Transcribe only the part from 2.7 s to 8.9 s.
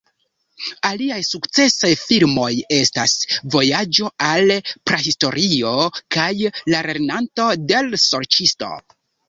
estas "Vojaĝo al Prahistorio" kaj "La Lernanto de l' Sorĉisto"